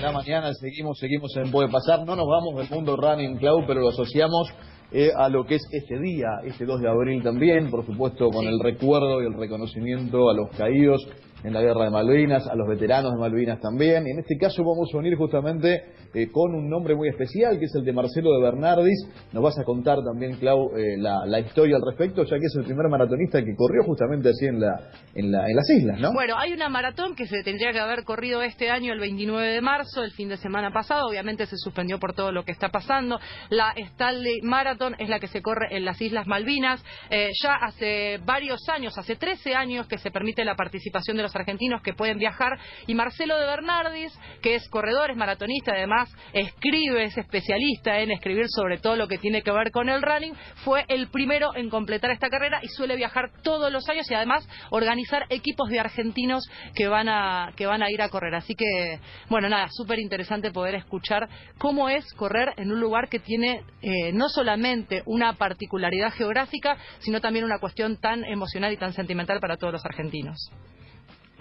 [0.00, 2.04] la mañana, seguimos, seguimos en Puede Pasar.
[2.04, 4.48] No nos vamos del mundo running club, pero lo asociamos
[4.90, 8.46] eh, a lo que es este día, este 2 de abril también, por supuesto con
[8.46, 11.06] el recuerdo y el reconocimiento a los caídos
[11.44, 14.06] en la guerra de Malvinas, a los veteranos de Malvinas también.
[14.06, 15.84] Y en este caso vamos a unir justamente
[16.14, 18.98] eh, con un nombre muy especial, que es el de Marcelo de Bernardis.
[19.32, 22.64] Nos vas a contar también, Clau, eh, la, historia al respecto, ya que es el
[22.64, 26.12] primer maratonista que corrió justamente así en, la, en, la, en las islas, ¿no?
[26.12, 29.60] Bueno, hay una maratón que se tendría que haber corrido este año, el 29 de
[29.60, 31.06] marzo, el fin de semana pasado.
[31.08, 33.20] Obviamente se suspendió por todo lo que está pasando.
[33.50, 36.84] La Stanley Marathon es la que se corre en las Islas Malvinas.
[37.10, 41.34] Eh, ya hace varios años, hace 13 años que se permite la participación de los
[41.34, 42.58] argentinos que pueden viajar.
[42.86, 48.46] Y Marcelo de Bernardis, que es corredor, es maratonista, además escribe, es especialista en escribir
[48.48, 52.10] sobre todo lo que tiene que ver con el running, fue el primero en completar
[52.10, 56.88] esta carrera y suele viajar todos los años y además organizar equipos de argentinos que
[56.88, 58.34] van a, que van a ir a correr.
[58.34, 63.18] Así que, bueno, nada, súper interesante poder escuchar cómo es correr en un lugar que
[63.18, 64.67] tiene eh, no solamente
[65.06, 69.84] una particularidad geográfica, sino también una cuestión tan emocional y tan sentimental para todos los
[69.84, 70.50] argentinos.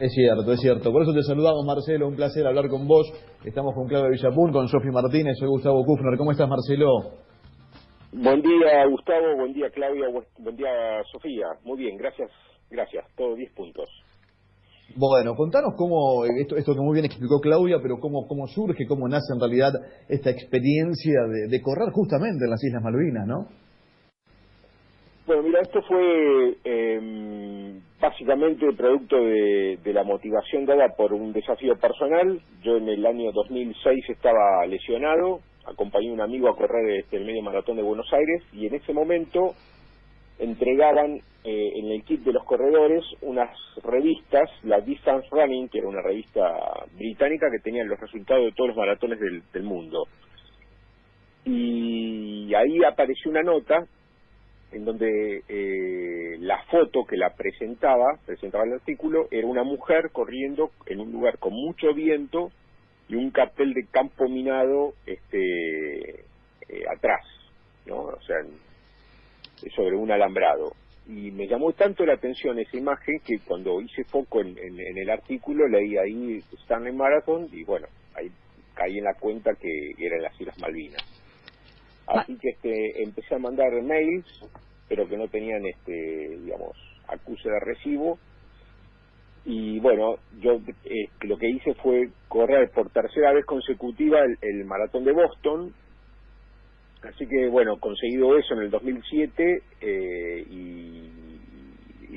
[0.00, 0.90] Es cierto, es cierto.
[0.90, 2.08] Por eso te saludamos, Marcelo.
[2.08, 3.06] Un placer hablar con vos.
[3.44, 5.36] Estamos con Claudia Villapun, con Sofi Martínez.
[5.38, 6.18] Soy Gustavo Kufner.
[6.18, 6.88] ¿Cómo estás, Marcelo?
[8.12, 9.36] Buen día, Gustavo.
[9.36, 10.06] Buen día, Claudia.
[10.38, 11.46] Buen día, Sofía.
[11.62, 12.30] Muy bien, gracias.
[12.70, 13.04] Gracias.
[13.16, 13.88] Todos 10 puntos.
[14.96, 19.08] Bueno, contanos cómo, esto, esto que muy bien explicó Claudia, pero cómo, cómo surge, cómo
[19.08, 19.72] nace en realidad
[20.08, 23.48] esta experiencia de, correr justamente en las Islas Malvinas, ¿no?
[25.26, 32.40] Bueno, mira, esto fue eh, básicamente producto de, la motivación dada por un desafío personal.
[32.62, 37.24] Yo en el año 2006 estaba lesionado, acompañé a un amigo a correr este, el
[37.24, 39.54] medio maratón de Buenos Aires y en ese momento
[40.38, 43.50] entregaban eh, en el kit de los corredores unas
[43.82, 48.68] revistas, la Distance Running, que era una revista británica que tenía los resultados de todos
[48.68, 50.08] los maratones del, mundo.
[51.44, 53.86] Y ahí apareció una nota
[54.72, 60.70] en donde eh, la foto que la presentaba, presentaba el artículo, era una mujer corriendo
[60.86, 62.52] en un lugar con mucho viento
[63.06, 66.24] y un cartel de campo minado este
[66.68, 67.26] eh, atrás,
[67.84, 67.96] ¿no?
[67.96, 68.38] O sea,
[69.76, 70.72] sobre un alambrado.
[71.06, 75.10] Y me llamó tanto la atención esa imagen que cuando hice foco en, en el
[75.10, 78.30] artículo leí ahí Stanley Marathon y bueno, ahí
[78.74, 81.02] caí en la cuenta que era en las Islas Malvinas.
[82.06, 84.26] Así que este, empecé a mandar mails,
[84.88, 86.76] pero que no tenían, este, digamos,
[87.08, 88.18] acuse de recibo.
[89.46, 95.04] Y bueno, yo eh, lo que hice fue correr por tercera vez consecutiva el, maratón
[95.04, 95.72] de Boston.
[97.08, 101.10] Así que bueno, conseguido eso en el 2007 eh, y,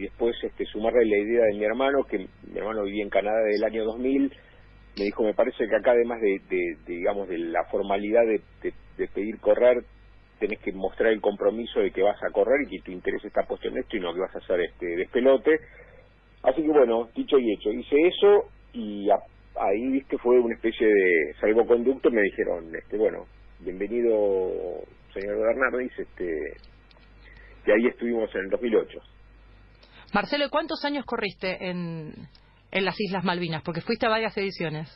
[0.00, 3.56] después este, sumarle la idea de mi hermano, que mi hermano vivía en Canadá desde
[3.58, 4.32] el año 2000,
[4.98, 9.38] me dijo, me parece que acá además de, de digamos, de la formalidad de, pedir
[9.38, 9.84] correr,
[10.38, 13.42] tenés que mostrar el compromiso de que vas a correr y que tu interés está
[13.44, 15.58] puesto en esto y no que vas a hacer este despelote.
[16.42, 21.34] Así que bueno, dicho y hecho, hice eso y ahí viste fue una especie de
[21.40, 23.26] salvoconducto, me dijeron, este bueno,
[23.60, 24.82] bienvenido
[25.12, 26.56] señor Bernardis, este
[27.66, 28.98] y ahí estuvimos en el 2008.
[30.12, 32.12] Marcelo, ¿cuántos años corriste en,
[32.70, 33.62] en las Islas Malvinas?
[33.62, 34.88] Porque fuiste a varias ediciones.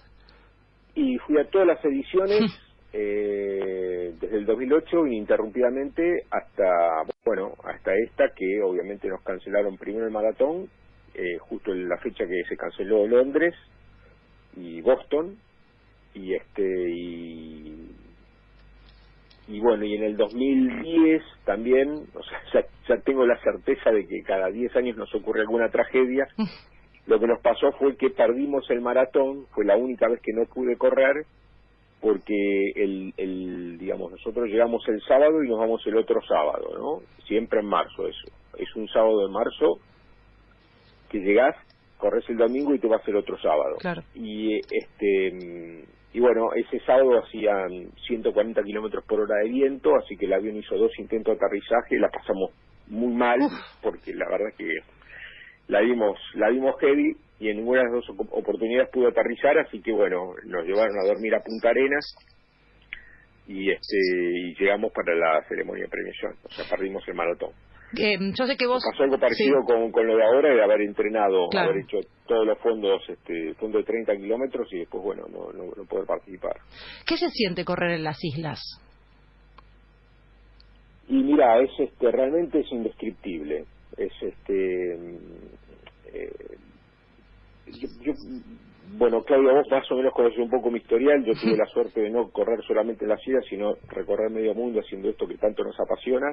[0.94, 2.40] Y fui a todas las ediciones.
[2.92, 10.10] eh, desde el 2008 ininterrumpidamente hasta bueno hasta esta que obviamente nos cancelaron primero el
[10.10, 10.70] maratón
[11.14, 13.54] eh, justo en la fecha que se canceló Londres
[14.56, 15.36] y Boston
[16.14, 17.57] y este y,
[19.48, 24.06] y bueno y en el 2010 también o sea ya, ya tengo la certeza de
[24.06, 26.28] que cada 10 años nos ocurre alguna tragedia
[27.06, 30.44] lo que nos pasó fue que perdimos el maratón fue la única vez que no
[30.44, 31.24] pude correr
[32.00, 37.24] porque el, el, digamos, nosotros llegamos el sábado y nos vamos el otro sábado, ¿no?
[37.26, 38.28] Siempre en marzo eso.
[38.56, 39.80] Es un sábado de marzo
[41.10, 41.56] que llegás,
[41.96, 43.76] corres el domingo y te vas el otro sábado.
[43.80, 44.02] Claro.
[44.14, 45.32] Y este
[46.12, 50.56] y bueno, ese sábado hacían 140 kilómetros por hora de viento, así que el avión
[50.56, 52.50] hizo dos intentos de aterrizaje, la pasamos
[52.86, 53.40] muy mal,
[53.82, 54.78] porque la verdad es que
[55.68, 59.82] la vimos, la vimos heavy y en ninguna de las dos oportunidades pudo aterrizar, así
[59.82, 62.16] que bueno, nos llevaron a dormir a Punta Arenas
[63.46, 67.50] y este y llegamos para la ceremonia de premiación, o sea, perdimos el maratón.
[67.96, 68.82] Eh, yo sé que vos...
[68.84, 72.58] Pasó algo parecido con, con lo de ahora, de haber entrenado, haber hecho todos los
[72.58, 76.56] fondos, este, fondo de 30 kilómetros y después, bueno, no, no, no poder participar.
[77.06, 78.60] ¿Qué se siente correr en las islas?
[81.08, 83.64] Y mira, es este, realmente es indescriptible.
[83.96, 84.94] Es este,
[86.12, 86.32] eh,
[87.66, 88.12] yo,
[88.96, 91.24] bueno, Claudia, vos más o menos conoces un poco mi historial.
[91.24, 95.08] Yo tuve la suerte de no correr solamente la ciudad, sino recorrer medio mundo haciendo
[95.08, 96.32] esto que tanto nos apasiona.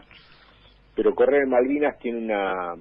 [0.95, 2.75] Pero correr en Malvinas tiene una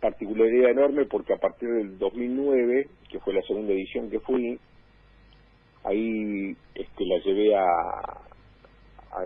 [0.00, 4.58] particularidad enorme porque a partir del 2009, que fue la segunda edición que fui,
[5.84, 7.64] ahí este, la llevé a,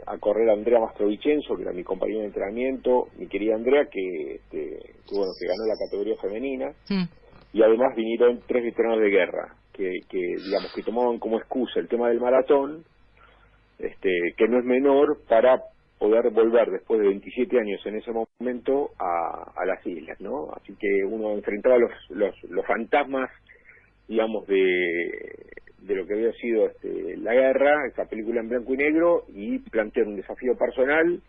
[0.07, 4.35] a, correr a Andrea Mastrovicenzo, que era mi compañera de entrenamiento, mi querida Andrea, que,
[4.35, 6.73] este, bueno, que ganó la categoría femenina.
[6.89, 7.05] Mm.
[7.53, 11.89] Y además vinieron tres veteranos de guerra, que, que digamos que tomaban como excusa el
[11.89, 12.85] tema del maratón,
[13.79, 15.61] este, que no es menor, para
[15.99, 20.51] poder volver después de 27 años en ese momento a, las islas, ¿no?
[20.53, 23.31] Así que uno enfrentaba los, los, los fantasmas,
[24.07, 25.11] digamos, de,
[25.81, 29.59] de lo que había sido este, la guerra, esa película en blanco y negro, y
[29.59, 31.21] plantear un desafío personal,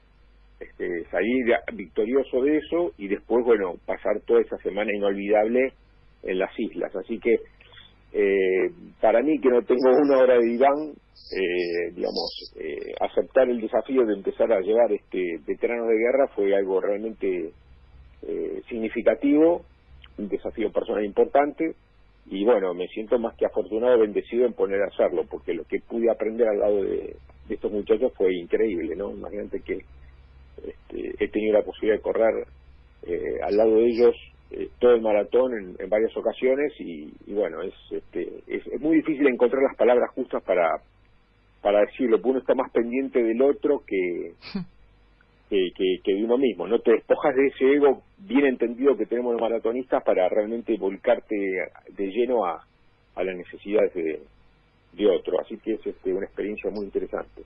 [0.59, 5.73] este, salir victorioso de eso y después, bueno, pasar toda esa semana inolvidable
[6.23, 6.95] en las islas.
[6.95, 7.39] Así que
[8.19, 10.91] eh, para mí, que no tengo una hora de diván,
[11.31, 16.55] eh, digamos, eh, aceptar el desafío de empezar a llevar este veteranos de guerra fue
[16.55, 17.51] algo realmente
[18.23, 19.65] eh, significativo,
[20.17, 21.75] un desafío personal importante,
[22.25, 25.79] y bueno, me siento más que afortunado, bendecido en poner a hacerlo, porque lo que
[25.79, 27.15] pude aprender al lado de,
[27.49, 29.11] estos muchachos fue increíble, ¿no?
[29.11, 29.77] Imagínate que
[30.57, 32.47] este, he tenido la posibilidad de correr
[33.03, 34.15] eh, al lado de ellos
[34.51, 39.63] eh, todo el maratón en, varias ocasiones y, bueno, es, este, es, muy difícil encontrar
[39.63, 40.81] las palabras justas para,
[41.61, 44.33] para decirlo, porque uno está más pendiente del otro que,
[45.49, 46.67] que, que, de uno mismo.
[46.67, 51.35] No te despojas de ese ego bien entendido que tenemos los maratonistas para realmente volcarte
[51.35, 52.65] de lleno a,
[53.15, 54.21] a las necesidades de,
[54.93, 55.39] de otro.
[55.41, 57.43] Así que es este, una experiencia muy interesante.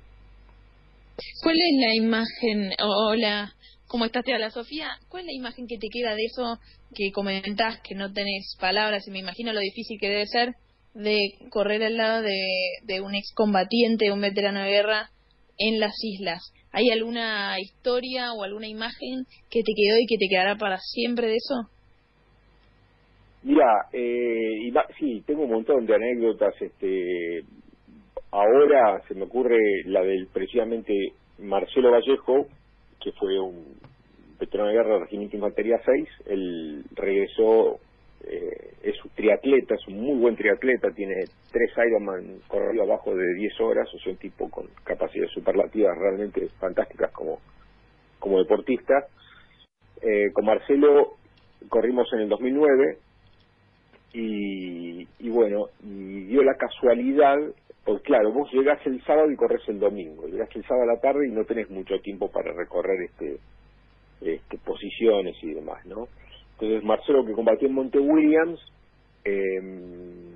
[1.44, 3.54] ¿Cuál es la imagen, hola,
[3.92, 4.88] cómo estás, la Sofía?
[5.10, 6.58] ¿Cuál es la imagen que te queda de eso
[6.96, 10.54] que comentás, que no tenés palabras y me imagino lo difícil que debe ser
[10.94, 11.18] de
[11.50, 12.40] correr al lado de,
[12.84, 15.10] de un excombatiente, un veterano de guerra
[15.58, 16.54] en las islas?
[16.72, 21.28] ¿Hay alguna historia o alguna imagen que te quedó y que te quedará para siempre
[21.28, 21.70] de eso?
[23.44, 26.54] Mira, eh, sí, tengo un montón de anécdotas.
[26.62, 27.44] Este,
[28.32, 30.94] ahora se me ocurre la del precisamente
[31.40, 32.48] Marcelo Vallejo,
[33.04, 33.78] que fue un
[34.40, 36.10] veterano de guerra del Regimiento Infantería 6.
[36.28, 37.80] Él regresó
[38.24, 43.34] eh, es un triatleta, es un muy buen triatleta, tiene tres Ironman corrido abajo de
[43.34, 47.40] 10 horas, o sea, un tipo con capacidades superlativas realmente fantásticas como,
[48.20, 49.08] como deportista.
[50.02, 51.16] Eh, con Marcelo
[51.70, 52.98] corrimos en el 2009
[54.14, 57.40] y, y bueno, y dio la casualidad,
[57.84, 61.02] pues claro, vos llegás el sábado y corres el domingo, llegás el sábado a la
[61.02, 63.38] tarde y no tenés mucho tiempo para recorrer este,
[64.22, 66.08] este posiciones y demás, ¿no?
[66.54, 68.60] Entonces Marcelo que combatió en Monte Williams,
[69.24, 70.32] em,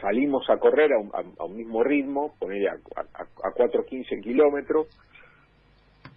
[0.00, 4.86] salimos a correr a un, mismo ritmo, poner a, a, a 4.15 kilómetros,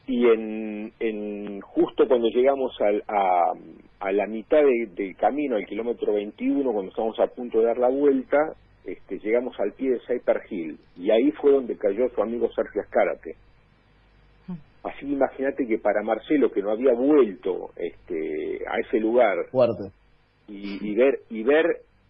[0.09, 3.53] y en, en justo cuando llegamos al, a,
[3.99, 7.89] a la mitad del camino, al kilómetro 21, cuando estamos a punto de dar la
[7.89, 12.49] vuelta, este, llegamos al pie de Cyper Hill, y ahí fue donde cayó su amigo
[12.53, 13.35] Sergio Escárate
[14.83, 19.35] Así imagínate que para Marcelo, que no había vuelto este, a ese lugar,
[20.47, 21.65] Y, ver y ver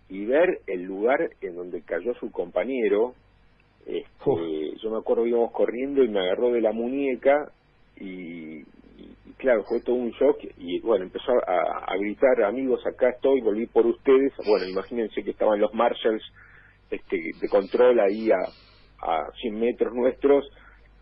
[0.08, 3.14] y ver el lugar en donde cayó su compañero,
[3.86, 7.52] este, yo me acuerdo que íbamos corriendo y me agarró de la muñeca
[8.00, 8.64] y,
[9.38, 13.86] claro, fue todo un shock y bueno, empezó a, gritar, amigos, acá estoy, volví por
[13.86, 14.32] ustedes.
[14.48, 16.24] Bueno, imagínense que estaban los marshals
[16.92, 18.40] este, de control ahí a,
[19.02, 20.46] a 100 metros nuestros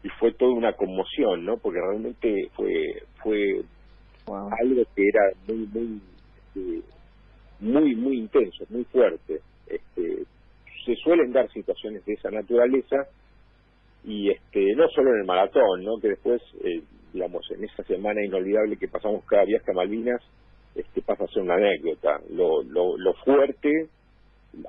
[0.04, 1.58] y fue toda una conmoción, ¿no?
[1.58, 3.62] Porque realmente fue fue
[4.28, 6.02] algo que era muy muy
[6.38, 6.82] este,
[7.60, 9.42] muy muy intenso, muy fuerte.
[9.68, 10.24] Este,
[10.86, 13.08] se suelen dar situaciones de esa naturaleza
[14.04, 16.00] y este no solo en el maratón, ¿no?
[16.00, 16.82] Que después eh,
[17.14, 20.22] digamos en esa semana inolvidable que pasamos cada viaje a Malvinas,
[20.76, 22.20] este pasa a ser una anécdota.
[22.30, 23.90] Lo lo, lo fuerte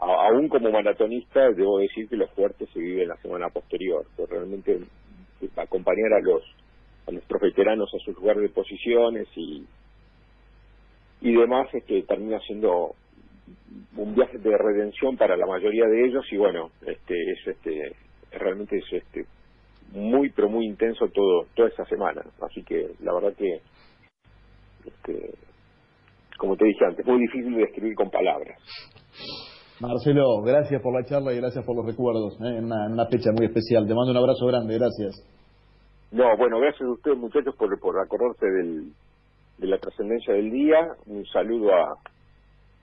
[0.00, 4.06] aún como maratonista, debo decir que lo fuerte se vive en la semana posterior.
[4.16, 4.80] Pues realmente
[5.56, 6.42] acompañar a los
[7.06, 9.64] a nuestros veteranos a sus lugares de posiciones y
[11.20, 12.94] y demás este termina siendo
[13.96, 17.96] un viaje de redención para la mayoría de ellos y bueno este es este
[18.32, 19.24] realmente es este
[19.92, 23.60] muy pero muy intenso todo toda esa semana así que la verdad que
[24.86, 25.34] este
[26.36, 28.58] como te dije antes muy difícil de describir con palabras
[29.80, 32.58] Marcelo, gracias por la charla y gracias por los recuerdos, ¿eh?
[32.58, 33.86] en, una, fecha muy especial.
[33.86, 35.22] Te mando un abrazo grande, gracias.
[36.10, 38.92] No, bueno, gracias a ustedes muchachos por, por acordarse del,
[39.58, 40.78] de la trascendencia del día.
[41.06, 41.94] Un saludo a,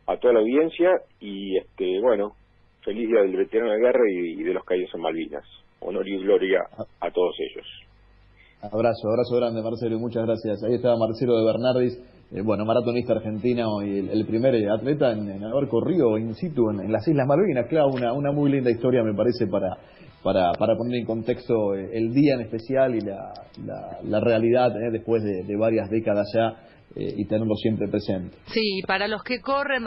[0.08, 2.34] a toda la audiencia y, este bueno,
[2.84, 5.44] feliz día del veterano de guerra y, de los caídos en Malvinas.
[5.82, 6.62] Honor y gloria
[7.02, 7.68] a todos ellos.
[8.62, 10.64] Abrazo, abrazo grande Marcelo, muchas gracias.
[10.64, 12.00] Ahí estaba Marcelo de Bernardis,
[12.32, 17.08] eh, bueno, maratonista argentino y el, primer atleta en, haber corrido in situ en, las
[17.08, 17.68] Islas Malvinas.
[17.68, 19.78] Claro, una, una muy linda historia me parece para,
[20.24, 23.32] para, para poner en contexto eh, el día en especial y la,
[24.04, 26.56] la, realidad eh, después de, varias décadas ya
[26.98, 28.38] y tenerlo siempre presente.
[28.54, 29.86] Sí, para los que corren,